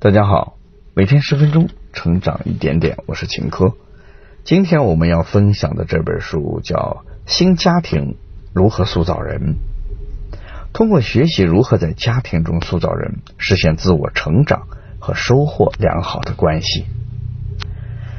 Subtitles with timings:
[0.00, 0.54] 大家好，
[0.94, 3.72] 每天十分钟，成长一点点，我是秦科。
[4.44, 8.14] 今天我们要分享的这本书叫《新家庭
[8.54, 9.56] 如何塑造人》，
[10.72, 14.68] 通过学习如何在家庭中塑造人，实现自我成长
[15.00, 16.84] 和收获良好的关系。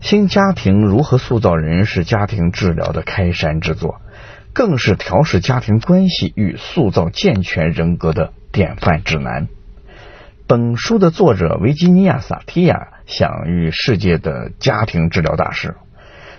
[0.00, 4.00] 新家庭如何塑造人是家庭治疗的开山之作，
[4.52, 9.46] 更是调试家庭关系与塑造健全人格的典范指南。
[10.50, 15.76] 本书的作者维吉尼亚·萨提亚享誉世界的家庭治疗大师，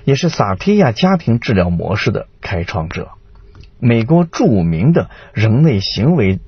[0.03, 3.11] 也是萨提亚家庭治疗模式的开创者。
[3.79, 6.41] 美国著名的人类行为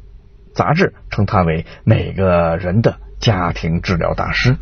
[0.53, 4.57] 杂志称他为每个人的家庭治疗大师。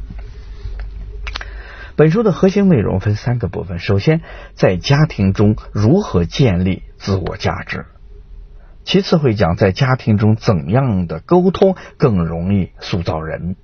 [1.96, 4.22] 本书的核心内容分三个部分：首先，
[4.54, 7.88] 在家庭中如何建立自我价值。
[8.84, 13.56] 其次会讲在家庭中怎样的沟通更容易塑造人，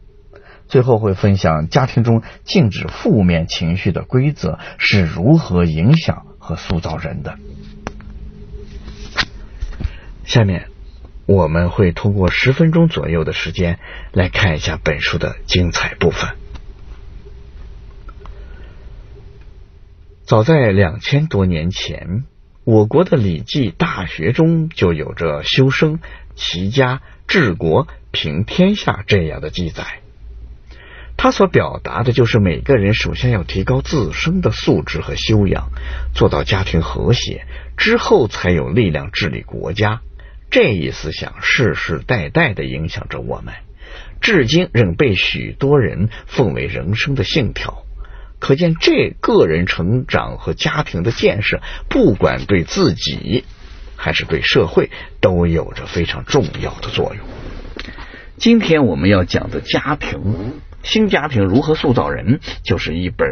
[0.67, 7.37] 最后会分享家庭中禁止负面情绪的规则是如何影响和塑造人的。
[10.23, 10.67] 下面
[11.25, 13.79] 我们会通过十分钟左右的时间
[14.13, 16.35] 来看一下本书的精彩部分。
[20.25, 22.23] 早在两千多年前。
[22.67, 26.01] 我国的《礼记·大学》中就有着修身、
[26.35, 30.01] 齐家、治国、平天下这样的记载。
[31.15, 35.69] 它所表达的就是每个人首先要提高自身的素质和修养，
[36.13, 37.45] 做到家庭和谐
[37.77, 40.01] 之后，才有力量治理国家。
[40.51, 43.53] 这一思想世世代代的影响着我们，
[44.19, 47.86] 至今仍被许多人奉为人生的信条。
[48.39, 53.45] 可见，这个人成长和家庭的建设，不管对自己
[53.95, 57.25] 还是对社会，都有着非常重要的作用。
[58.37, 63.27] 今天我们要讲的家庭，新家庭如何塑造人，就是一本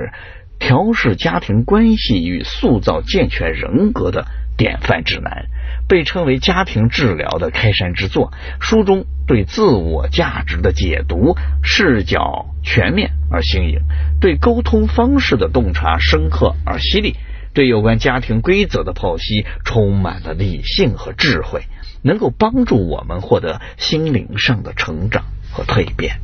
[0.57, 4.25] 调试家庭关系与塑造健全人格的
[4.57, 5.45] 典范指南。
[5.87, 13.81] 被称为家庭治疗的开山之作，书中对自我价值的解读视角全面而新颖，
[14.25, 17.15] 对沟通方式的洞察深刻而犀利，
[17.53, 21.61] 对有关家庭规则的剖析充满了理性和智慧，
[22.01, 26.15] 能够帮助我们获得心灵上的成长和蜕变。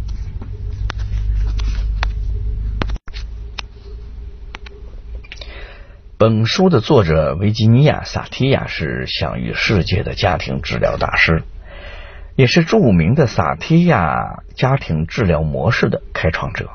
[6.18, 11.44] 本书的作者维吉尼亚·萨提亚是享誉世界的家庭治疗大师，
[12.36, 16.68] 也是著名的萨提亚家庭治疗模式的开创者。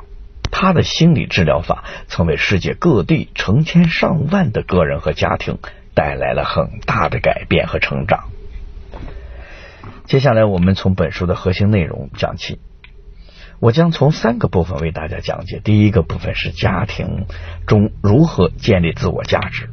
[0.59, 5.59] 他的心理治疗法曾为世界各地成千上万的个人和家庭
[5.93, 8.31] 带来了很大的改变和成长。
[10.06, 12.59] 接下来，我们从本书的核心内容讲起。
[13.61, 15.61] 我将从三个部分为大家讲解。
[15.62, 17.27] 第一个部分是家庭
[17.67, 19.67] 中如何建立自我价值；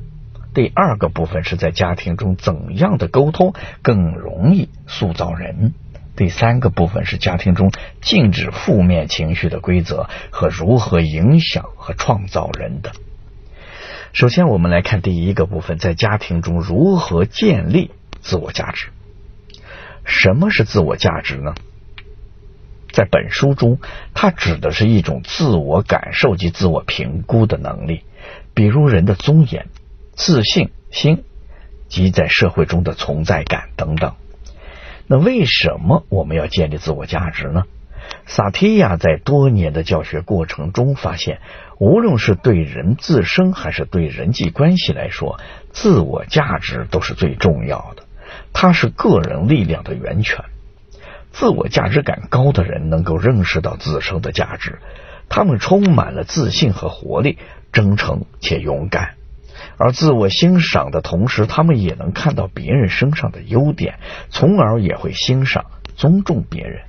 [0.54, 5.72] 第二个部分是在家庭中怎样的沟通更容易塑造人；
[6.16, 12.92] 第三个部分是家庭中禁止负面情绪的规则和如何影响和创造人的。
[14.14, 17.90] 首先，我们来看第一个部分，在家庭中如何建立
[18.22, 18.90] 自我价值。
[20.06, 21.56] 什么是自我价值呢？
[22.92, 23.80] 在本书中，
[24.14, 28.04] 它指的是一种自我感受及自我评估的能力，
[28.54, 29.66] 比如人的尊严、
[30.14, 31.24] 自信心
[31.88, 34.14] 及在社会中的存在感等等。
[35.14, 37.66] 那为什么我们要建立自我价值呢？
[38.26, 41.40] 萨提亚在多年的教学过程中发现，
[41.78, 48.06] 无论是对人自身还是对人际关系来说，自我价值都是最重要的，
[48.54, 50.46] 它是个人力量的源泉。
[51.32, 54.80] 自我价值感高的人能够认识到自身的价值，
[55.30, 57.38] 他们充满了自信和活力，
[57.72, 59.14] 真诚且勇敢。
[59.84, 63.96] 而自我欣赏的同时，他们也能看到别人身上的优点，
[64.30, 65.66] 从而也会欣赏、
[65.98, 66.84] 尊重别人。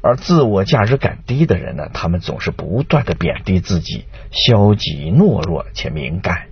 [0.00, 6.46] 而自我价值感低的人呢，他们总是不断的贬低自己，消极、懦弱且敏感。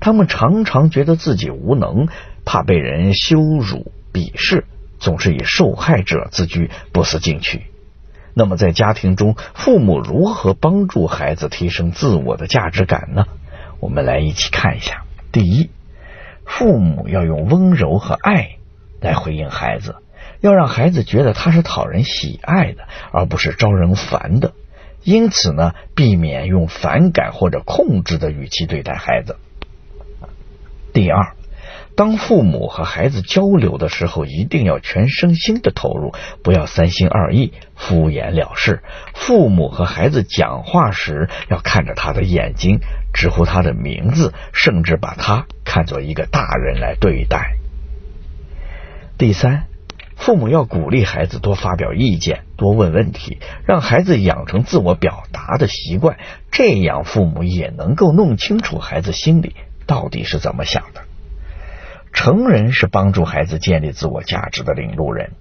[0.00, 2.08] 他们常常觉得自己无能，
[2.44, 4.64] 怕被人羞辱、鄙视。
[4.98, 7.66] 总是以受害者自居，不思进取。
[8.34, 13.26] 那么，在家庭中，父母如何帮助孩子提升自我的价值感呢？
[13.78, 15.03] 我们来一起看一下。
[15.34, 15.70] 第一，
[16.46, 18.58] 父母要用温柔和爱
[19.00, 19.96] 来回应孩子，
[20.40, 24.52] 要让孩子觉得他是讨人喜爱的，而不是招人烦的。
[25.02, 29.36] 因此呢，避免用反感或者控制的语气对待孩子。
[30.92, 31.34] 第二。
[31.96, 36.12] 当父母和孩子交流的时候，一定要全身心的投入，
[36.42, 38.82] 不要三心二意、敷衍了事。
[39.14, 42.80] 父母和孩子讲话时，要看着他的眼睛，
[43.12, 47.58] 直呼他的名字，甚至把他看作一个大人来对待。
[49.16, 49.66] 第三，
[50.16, 56.16] 父母要鼓励孩子多发表意见，多问问题，让孩子养成自我表达的习惯，
[56.50, 59.54] 这样父母也能够弄清楚孩子心里
[59.86, 61.02] 到底是怎么想的。
[62.14, 65.32] 成人是帮助孩子建立自我价值的领路人。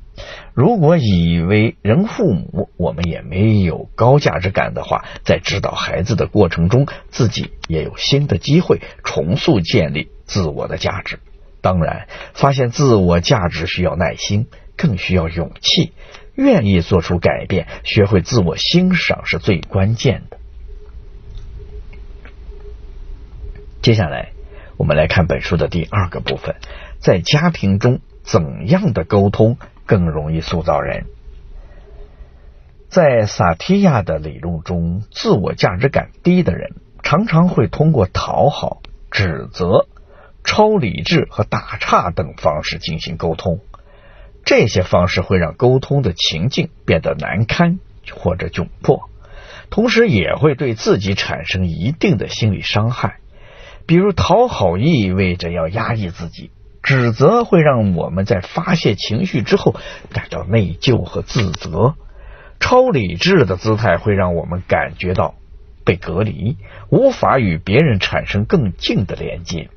[0.54, 11.20] 如果以为人父母我们也没有高价值感的话，在指导孩子的过程中，自己也有新的机会重塑建立自我的价值。
[11.62, 15.94] 当然，发现自我价值需要耐心，更需要勇气，
[16.36, 20.38] 愿意做出改变，学会自我欣赏是最关键的。
[23.82, 24.34] 接下来。
[24.78, 26.56] 我们来看本书的第二个部分，
[27.00, 31.06] 在家庭中怎样的沟通更容易塑造人？
[32.90, 39.88] 在萨提亚的理论中，自我价值感低的人常常会通过讨好、指责、
[40.44, 43.60] 超理智和打岔等方式进行沟通。
[44.46, 47.80] 这些方式会让沟通的情境变得难堪
[48.12, 49.10] 或者窘迫，
[49.70, 53.20] 同时也会对自己产生一定的心理伤害。
[53.86, 56.52] 比如讨好意味着要压抑自己，
[56.82, 59.76] 指责会让我们在发泄情绪之后
[60.12, 61.96] 感到内疚和自责，
[62.60, 65.36] 超理智的姿态会让我们感觉到
[65.86, 66.58] 被隔离，
[66.90, 69.70] 无法与别人产生更近的连接，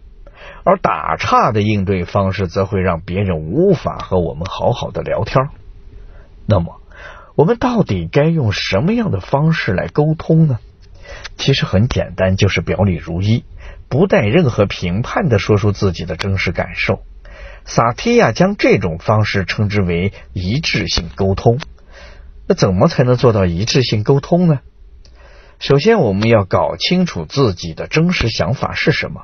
[0.64, 5.48] 而打岔的应对方式则会让别人无法和我们好好的聊天。
[6.46, 6.80] 那么，
[7.34, 10.60] 我们到底该用什么样的方式来沟通呢？
[11.36, 13.44] 其实很简单，就是表里如一。
[13.88, 17.02] 不带任何评判的说出自己的真实感受，
[17.64, 21.58] 萨提亚将这种方式称之为一致性沟通。
[22.48, 24.60] 那怎么才能做到一致性沟通呢？
[25.58, 29.22] 首先，我们要搞清楚自己的真实想法是什么。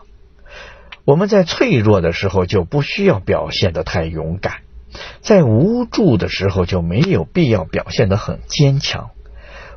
[1.04, 4.62] 我们在脆弱的时候就不需要表现的太勇敢，
[5.20, 9.10] 在无助的时候就没有必要表现的很坚强。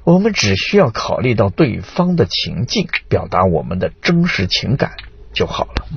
[0.06, 4.92] 我们只需要考虑到对方的情境，表达我们的真实情感
[5.34, 5.88] 就好了。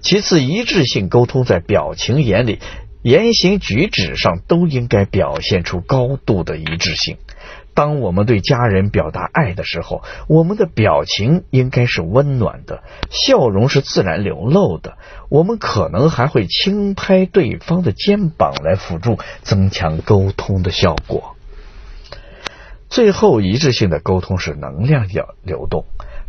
[0.00, 2.60] 其次，一致性沟通在表情、眼里、
[3.02, 7.16] 言行举止上都应该表现出高度的一致性。
[7.74, 14.96] 当我们对家人表达爱的时候，我们的表情应该是温暖的，笑容是自然流露的。
[15.28, 21.34] 我们可能还会轻拍对方的肩膀来辅助增强沟通的效果。
[22.88, 25.84] 最后一致性的沟通是能量要流动。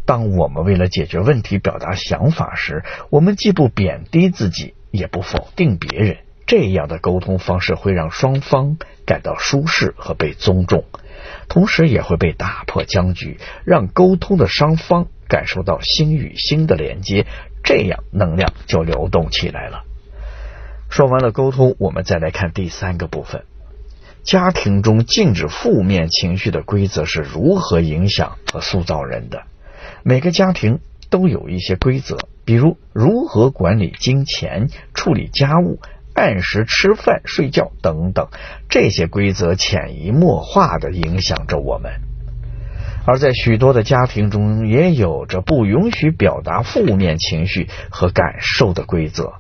[0.06, 6.18] 当我们为了解决问题表达想法时，我们既不贬低自己，也不否定别人。
[6.48, 10.86] 这样的沟通方式会让双方感到舒适和被尊重，
[11.48, 17.28] 同时也会被打破僵局，让沟通的双方感受到心与心的连接，
[17.64, 19.84] 这样能量就流动起来了。
[20.90, 23.46] 说完了沟通，我们再来看第三个部分。
[24.24, 29.44] 家庭中禁止负面情绪的规则是如何影响和塑造人的？
[30.04, 30.80] 每个家庭
[31.10, 35.80] 都有一些规则，比如如何管理金钱、处理家务、
[36.13, 38.27] 按时吃饭、睡觉等等。
[38.69, 41.94] 这些规则潜移默化的影响着我们。
[43.08, 49.34] 而在许多的家庭中，也有着不允许表达负面情绪和感受的规则。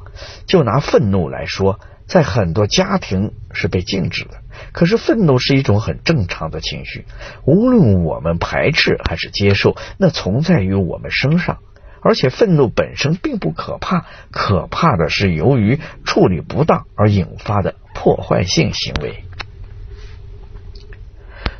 [0.47, 1.79] 就拿愤怒来说。
[2.09, 7.05] 在很多家庭是被禁止的，可是愤怒是一种很正常的情绪，
[7.45, 11.59] 无论我们排斥还是接受，那存在于我们身上，
[12.01, 19.23] 而且愤怒本身并不可怕，可怕的是由于处理不当而引发的破坏性行为。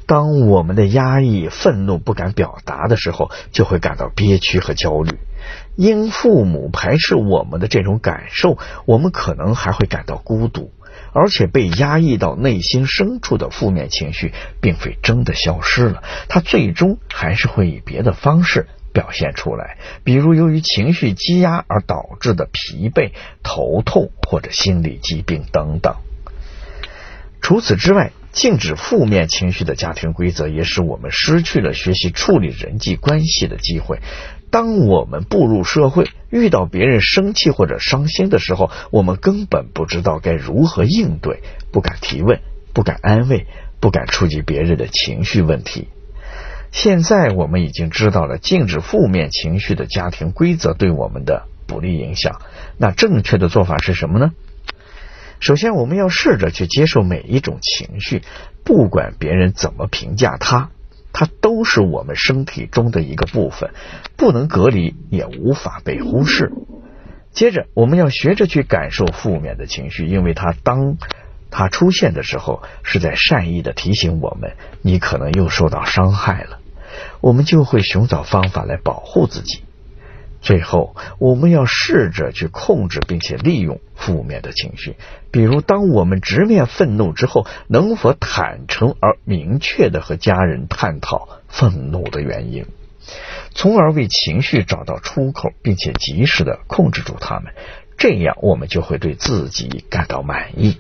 [0.06, 5.20] 当我们的压抑、愤怒不敢表达的时候，就会感到憋屈和焦虑。
[5.76, 10.72] 因父母排斥我们的这种感受，我们可能还会感到孤独，
[11.14, 23.12] 而且被压抑到内心深处的负面情绪，并非真的消失了，它最终还是会以别的方式表现出来，比如由于情绪积压而导致的疲惫、
[23.44, 25.96] 头痛或者心理疾病等等。
[27.42, 34.00] 除此之外，禁止负面情绪的家庭规则也使我们失去了学习处理人际关系的机会。
[34.52, 42.40] 当我们步入社会，遇到别人生气或者伤心的时候，我们根本不知道该如何应对，不敢提问，
[42.74, 43.46] 不敢安慰，
[43.80, 45.88] 不敢触及别人的情绪问题。
[46.72, 52.42] 现在我们已经知道了禁止负面情绪的家庭规则对我们的不利影响。
[52.78, 54.32] 那正确的做法是什么呢？
[55.40, 58.24] 首先，我们要试着去接受每一种情绪，
[58.64, 60.70] 不管别人怎么评价它，
[61.14, 63.72] 它都是我们身体中的一个部分，
[64.18, 66.52] 不能隔离，也无法被忽视。
[67.32, 70.98] 接着，我们要学着去感受负面的情绪，因为它当
[71.50, 76.60] 它出现的时候，是在善意的提醒我们，你可能又受到伤害了，
[77.22, 79.64] 我们就会寻找方法来保护自己。
[80.42, 84.96] 最后，我们要试着去控制并且利用负面的情绪。
[85.32, 92.66] 比如，当我们直面愤怒之后，能否坦诚而明确的和家人探讨愤怒的原因，
[93.54, 97.54] 从而为情绪找到出口，并且及时的控制住他们。
[97.98, 100.78] 这样，我们就会对自己感到满意。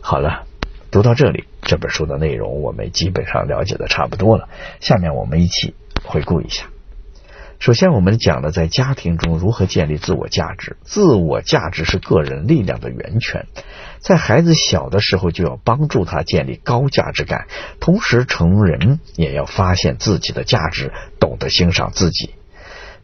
[0.00, 0.44] 好了，
[0.92, 4.48] 读到这里，这本书的内容我们基本上了解的差不多了。
[4.80, 6.66] 下面我们一起回顾一下。
[7.58, 10.76] 首先，我们讲了在家庭中如何建立自我价值。
[10.84, 13.46] 自我价值是个人力量的源泉，
[13.98, 17.48] 在孩子小的时候就要帮助他建立高价值感，
[17.80, 22.30] 同时成人也要发现自己的价值，懂得欣赏自己。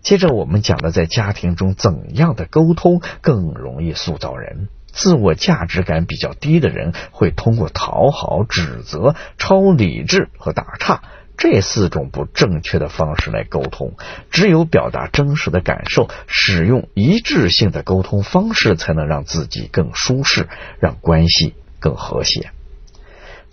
[0.02, 4.68] 接着，我们讲了在家庭中怎样的沟通更容易塑造人。
[4.86, 11.02] 自我价值感比较低的人会通过讨好、指责、超理智和打岔。
[11.36, 13.92] 这四种不正确的方式来沟通，
[14.30, 20.48] 只有表达真实的感受，使用一致性的沟通方式，才能让自己更舒适，
[20.80, 22.53] 让关系更和谐。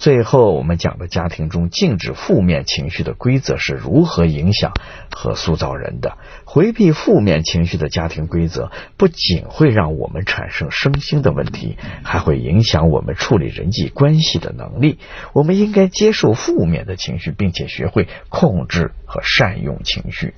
[0.02, 4.74] 最后，我们讲的家庭中禁止负面情绪的规则是如何影响
[5.16, 6.18] 和塑造人的。
[6.44, 14.98] 回避负面情绪的家庭规则，不仅会让我们产生身心的问题，还会影响我们处理人际关系的能力。
[15.34, 20.34] 我们应该接受负面的情绪，并且学会控制和善用情绪。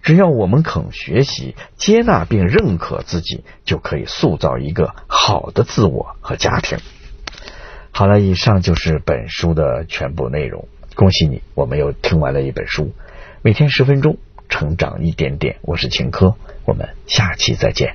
[0.00, 6.78] 只要我们肯学习、接纳并认可自己，就可以塑造一个好的自我和家庭。
[7.98, 10.68] 好了，以上就是本书的全部内容。
[10.94, 12.92] 恭喜你，我们又听完了一本书。
[13.40, 14.18] 每天十分钟，
[14.50, 15.56] 成长一点点。
[15.62, 16.34] 我是秦科，
[16.66, 17.94] 我们下期再见。